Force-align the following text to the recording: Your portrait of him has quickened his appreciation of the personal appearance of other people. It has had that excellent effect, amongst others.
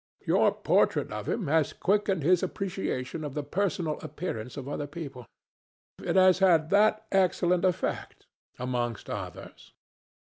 Your 0.25 0.51
portrait 0.51 1.11
of 1.11 1.29
him 1.29 1.45
has 1.45 1.73
quickened 1.73 2.23
his 2.23 2.41
appreciation 2.41 3.23
of 3.23 3.35
the 3.35 3.43
personal 3.43 3.99
appearance 3.99 4.57
of 4.57 4.67
other 4.67 4.87
people. 4.87 5.27
It 6.03 6.15
has 6.15 6.39
had 6.39 6.71
that 6.71 7.05
excellent 7.11 7.63
effect, 7.63 8.25
amongst 8.57 9.11
others. 9.11 9.73